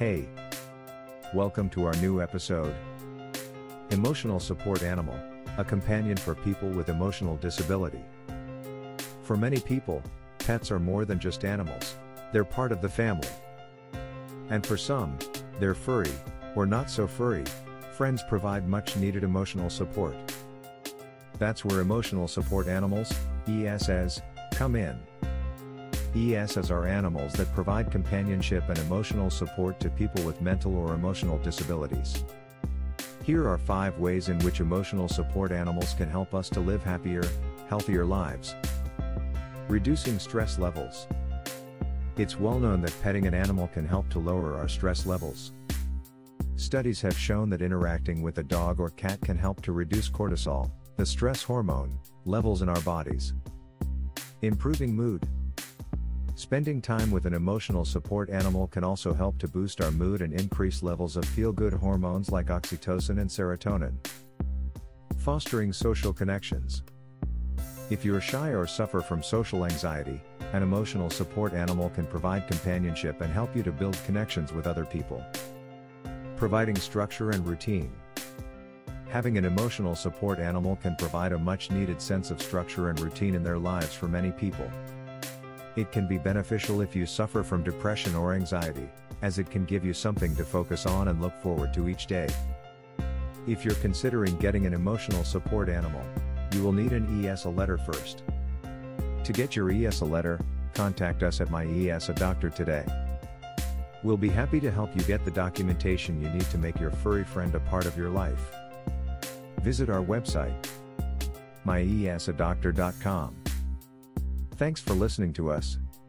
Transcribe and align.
Hey! 0.00 0.30
Welcome 1.34 1.68
to 1.68 1.84
our 1.84 1.92
new 1.96 2.22
episode. 2.22 2.74
Emotional 3.90 4.40
Support 4.40 4.82
Animal, 4.82 5.14
a 5.58 5.62
companion 5.62 6.16
for 6.16 6.34
people 6.34 6.70
with 6.70 6.88
emotional 6.88 7.36
disability. 7.36 8.02
For 9.24 9.36
many 9.36 9.60
people, 9.60 10.02
pets 10.38 10.70
are 10.70 10.78
more 10.78 11.04
than 11.04 11.18
just 11.18 11.44
animals, 11.44 11.98
they're 12.32 12.46
part 12.46 12.72
of 12.72 12.80
the 12.80 12.88
family. 12.88 13.28
And 14.48 14.64
for 14.64 14.78
some, 14.78 15.18
they're 15.58 15.74
furry, 15.74 16.14
or 16.56 16.64
not 16.64 16.88
so 16.88 17.06
furry, 17.06 17.44
friends 17.92 18.22
provide 18.26 18.66
much 18.66 18.96
needed 18.96 19.22
emotional 19.22 19.68
support. 19.68 20.16
That's 21.38 21.62
where 21.62 21.82
emotional 21.82 22.26
support 22.26 22.68
animals, 22.68 23.12
ESAs, 23.46 24.22
come 24.52 24.76
in. 24.76 24.98
ESAs 26.14 26.72
are 26.72 26.88
animals 26.88 27.34
that 27.34 27.54
provide 27.54 27.92
companionship 27.92 28.68
and 28.68 28.78
emotional 28.80 29.30
support 29.30 29.78
to 29.78 29.88
people 29.90 30.24
with 30.24 30.40
mental 30.40 30.76
or 30.76 30.94
emotional 30.94 31.38
disabilities. 31.38 32.24
Here 33.22 33.46
are 33.46 33.58
5 33.58 33.98
ways 33.98 34.28
in 34.28 34.38
which 34.40 34.58
emotional 34.58 35.08
support 35.08 35.52
animals 35.52 35.94
can 35.94 36.10
help 36.10 36.34
us 36.34 36.48
to 36.50 36.58
live 36.58 36.82
happier, 36.82 37.22
healthier 37.68 38.04
lives. 38.04 38.56
Reducing 39.68 40.18
stress 40.18 40.58
levels. 40.58 41.06
It's 42.16 42.40
well 42.40 42.58
known 42.58 42.80
that 42.80 43.02
petting 43.02 43.28
an 43.28 43.34
animal 43.34 43.68
can 43.68 43.86
help 43.86 44.08
to 44.10 44.18
lower 44.18 44.56
our 44.56 44.68
stress 44.68 45.06
levels. 45.06 45.52
Studies 46.56 47.00
have 47.02 47.16
shown 47.16 47.48
that 47.50 47.62
interacting 47.62 48.20
with 48.20 48.38
a 48.38 48.42
dog 48.42 48.80
or 48.80 48.90
cat 48.90 49.20
can 49.20 49.38
help 49.38 49.62
to 49.62 49.72
reduce 49.72 50.10
cortisol, 50.10 50.72
the 50.96 51.06
stress 51.06 51.42
hormone, 51.42 51.96
levels 52.24 52.62
in 52.62 52.68
our 52.68 52.80
bodies. 52.80 53.32
Improving 54.42 54.94
mood. 54.94 55.28
Spending 56.40 56.80
time 56.80 57.10
with 57.10 57.26
an 57.26 57.34
emotional 57.34 57.84
support 57.84 58.30
animal 58.30 58.66
can 58.66 58.82
also 58.82 59.12
help 59.12 59.36
to 59.40 59.46
boost 59.46 59.82
our 59.82 59.90
mood 59.90 60.22
and 60.22 60.32
increase 60.32 60.82
levels 60.82 61.18
of 61.18 61.24
feel 61.26 61.52
good 61.52 61.74
hormones 61.74 62.32
like 62.32 62.46
oxytocin 62.46 63.20
and 63.20 63.28
serotonin. 63.28 63.92
Fostering 65.18 65.70
social 65.70 66.14
connections. 66.14 66.82
If 67.90 68.06
you're 68.06 68.22
shy 68.22 68.54
or 68.54 68.66
suffer 68.66 69.02
from 69.02 69.22
social 69.22 69.66
anxiety, 69.66 70.18
an 70.54 70.62
emotional 70.62 71.10
support 71.10 71.52
animal 71.52 71.90
can 71.90 72.06
provide 72.06 72.48
companionship 72.48 73.20
and 73.20 73.30
help 73.30 73.54
you 73.54 73.62
to 73.62 73.70
build 73.70 74.02
connections 74.06 74.50
with 74.50 74.66
other 74.66 74.86
people. 74.86 75.22
Providing 76.38 76.76
structure 76.76 77.32
and 77.32 77.46
routine. 77.46 77.92
Having 79.10 79.36
an 79.36 79.44
emotional 79.44 79.94
support 79.94 80.38
animal 80.38 80.76
can 80.76 80.96
provide 80.96 81.32
a 81.32 81.38
much 81.38 81.70
needed 81.70 82.00
sense 82.00 82.30
of 82.30 82.40
structure 82.40 82.88
and 82.88 82.98
routine 82.98 83.34
in 83.34 83.42
their 83.42 83.58
lives 83.58 83.94
for 83.94 84.08
many 84.08 84.30
people. 84.30 84.70
It 85.80 85.92
can 85.92 86.06
be 86.06 86.18
beneficial 86.18 86.82
if 86.82 86.94
you 86.94 87.06
suffer 87.06 87.42
from 87.42 87.62
depression 87.62 88.14
or 88.14 88.34
anxiety, 88.34 88.86
as 89.22 89.38
it 89.38 89.50
can 89.50 89.64
give 89.64 89.82
you 89.82 89.94
something 89.94 90.36
to 90.36 90.44
focus 90.44 90.84
on 90.84 91.08
and 91.08 91.22
look 91.22 91.32
forward 91.40 91.72
to 91.72 91.88
each 91.88 92.06
day. 92.06 92.28
If 93.46 93.64
you're 93.64 93.74
considering 93.76 94.36
getting 94.36 94.66
an 94.66 94.74
emotional 94.74 95.24
support 95.24 95.70
animal, 95.70 96.02
you 96.52 96.62
will 96.62 96.74
need 96.74 96.92
an 96.92 97.24
ESA 97.24 97.48
letter 97.48 97.78
first. 97.78 98.24
To 99.24 99.32
get 99.32 99.56
your 99.56 99.70
ESA 99.70 100.04
letter, 100.04 100.38
contact 100.74 101.22
us 101.22 101.40
at 101.40 101.50
My 101.50 101.64
ESA 101.64 102.12
Doctor 102.12 102.50
today. 102.50 102.84
We'll 104.02 104.18
be 104.18 104.28
happy 104.28 104.60
to 104.60 104.70
help 104.70 104.94
you 104.94 105.00
get 105.04 105.24
the 105.24 105.30
documentation 105.30 106.20
you 106.20 106.28
need 106.28 106.50
to 106.50 106.58
make 106.58 106.78
your 106.78 106.90
furry 106.90 107.24
friend 107.24 107.54
a 107.54 107.60
part 107.60 107.86
of 107.86 107.96
your 107.96 108.10
life. 108.10 108.52
Visit 109.62 109.88
our 109.88 110.02
website, 110.02 110.68
myesadoctor.com. 111.64 113.39
Thanks 114.60 114.78
for 114.78 114.92
listening 114.92 115.32
to 115.32 115.50
us. 115.50 115.78